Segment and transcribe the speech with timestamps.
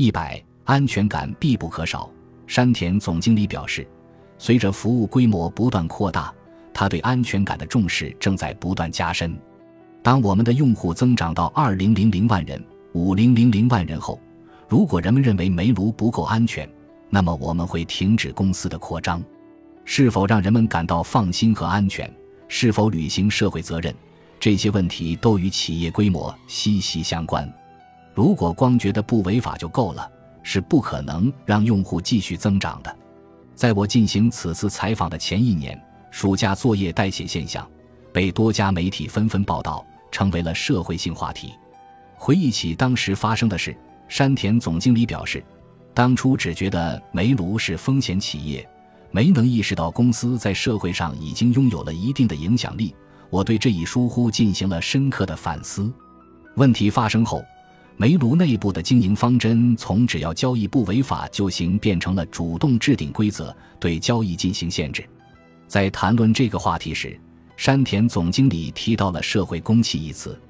[0.00, 2.08] 一百，安全感必不可少。
[2.46, 3.86] 山田总经理表示，
[4.38, 6.32] 随着服务规模不断扩大，
[6.72, 9.38] 他对安全感的重视正在不断加深。
[10.02, 14.18] 当我们的用户增长到二零零零万人、五零零零万人后，
[14.70, 16.66] 如果人们认为煤炉不够安全，
[17.10, 19.22] 那么我们会停止公司的扩张。
[19.84, 22.10] 是否让人们感到放心和安全？
[22.48, 23.94] 是否履行社会责任？
[24.40, 27.46] 这些问题都与企业规模息息相关。
[28.20, 30.06] 如果光觉得不违法就够了，
[30.42, 32.94] 是不可能让用户继续增长的。
[33.54, 37.66] 在我进行此次采访的前一年，暑假作业代写现象
[38.12, 41.54] 被多家媒体纷纷报道，成为了社会性话题。
[42.14, 43.74] 回忆起当时发生的事，
[44.06, 45.42] 山田总经理表示，
[45.94, 48.68] 当初只觉得煤炉是风险企业，
[49.10, 52.94] 没能意识到公司在社会上已经拥有了一定的影响力。
[53.30, 55.90] 我对这一疏忽进行了深刻的反思。
[56.56, 57.42] 问题发生后。
[58.00, 65.04] 煤炉内部的经营方针从只要交易不违法就行，变成了主动制定规则，对交易进行限制。
[65.68, 67.20] 在谈论这个话题时，
[67.58, 70.40] 山田总经理提到了“社会公器”一词。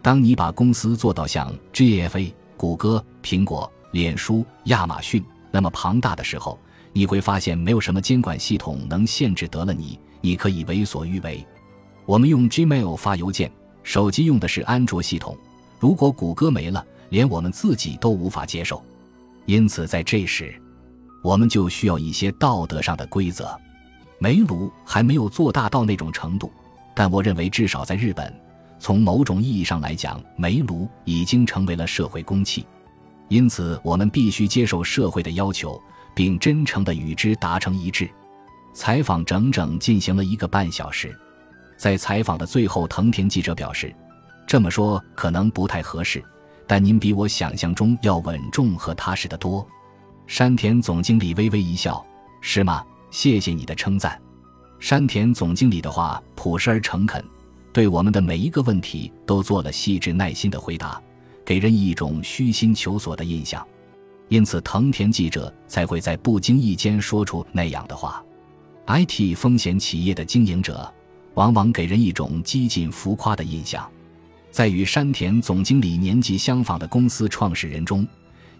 [0.00, 6.56] 当你把公司做到像 GFA、谷歌、苹果、脸书、亚马逊那么庞大的时候，
[6.92, 11.44] 你会发现没有什么监管系统能限制得了你，你可以为所欲为。
[12.06, 13.50] 我们用 Gmail 发邮件，
[13.82, 15.36] 手机用的是安卓系统。
[15.80, 18.82] 如果谷歌没了，连我们自己都无法接受。
[19.44, 20.58] 因此，在这时，
[21.22, 23.54] 我们就需要一些道德上的规则。
[24.18, 26.50] 煤炉还没有做大到那种程度，
[26.94, 28.34] 但我认为，至少在日本，
[28.78, 32.64] 从某种意义上来讲，煤炉已经成为了社会公器。
[33.28, 35.78] 因此，我们必须接受社会的要求，
[36.14, 38.08] 并真诚地与之达成一致。
[38.72, 41.14] 采访整整进行了一个半小时，
[41.76, 43.94] 在采访的最后，藤田记者表示。
[44.44, 46.22] 这么说可能不太合适，
[46.66, 49.66] 但您比我想象中要稳重和踏实的多。
[50.26, 52.04] 山田总经理微微一笑
[52.40, 52.84] ：“是吗？
[53.10, 54.20] 谢谢你的称赞。”
[54.80, 57.22] 山田总经理的话朴实而诚恳，
[57.72, 61.00] 对我们的每一个问题都做了细致耐心的回答，
[61.44, 63.64] 给人一种虚心求索的印象。
[64.28, 68.24] 因此，藤田记者才会在不经意间说出那样的话。
[68.86, 70.92] IT 风险企业的经营者
[71.34, 73.88] 往往给人一种激进浮夸的印象。
[74.52, 78.06] 在与山田总经理年纪相仿的公司创始人中，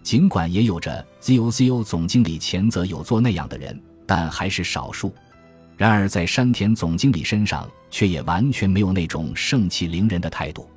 [0.01, 5.13] 尽管也有着 ZOZO 总经理前则有做那样的人，但还是少数。
[5.77, 10.67] 然而，在山田总经理身上，却也完全没有那种盛气凌人的态度。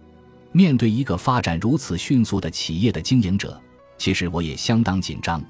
[0.53, 3.59] 面对一个发展如此迅速的企业的经营者，
[3.97, 5.43] 其实我也相当紧张，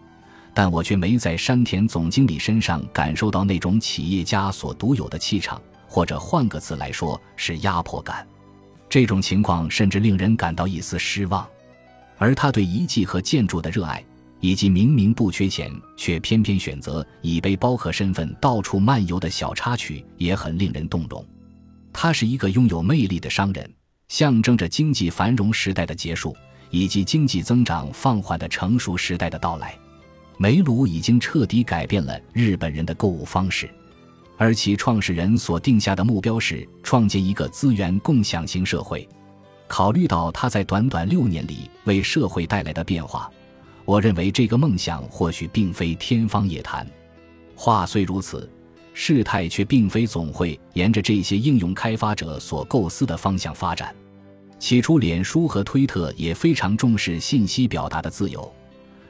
[0.54, 8.24] 但我却没在山田总经理身上感受到那种企业家所独有的气场，或者换个词来说，是压迫感。
[8.96, 11.46] 这种情况甚至令人感到一丝失望，
[12.16, 14.02] 而他对遗迹和建筑的热爱，
[14.40, 21.22] 以及明明不缺钱却偏偏选择以背包客身份到处漫游的小插曲，也很令人动容。
[21.92, 23.70] 他是一个拥有魅力的商人，
[24.08, 26.34] 象征着经济繁荣时代的结束，
[26.70, 29.78] 以及经济增长放缓的成熟时代的到来。
[30.38, 33.68] 煤炉已经彻底改变了日本人的购物方式。
[34.36, 39.08] 而其创始人所定下的目标是创建一个资源共享型社会。
[39.66, 43.30] 考虑到他在短短六年里为社会带来的变化，
[43.84, 46.86] 我认为这个梦想或许并非天方夜谭。
[47.54, 48.48] 话虽如此，
[48.92, 53.94] 事态却并非总会沿着这些应用开发者所构思的方向发展。
[54.58, 58.50] 起初，脸书和推特也非常重视信息表达的自由。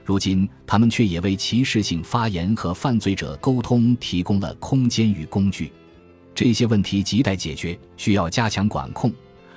[0.07, 5.73] 如今，他们却也为歧视性发言和犯罪者沟通提供了空间与工具。
[6.33, 9.13] 这些问题亟待解决，需要加强管控。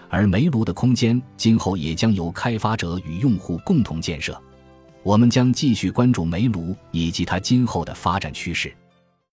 [0.09, 4.35] 而煤炉的空间今后也将由开发者与用户共同建设。
[5.03, 8.73] 我们将继续关注煤炉以及它今后的发展趋势。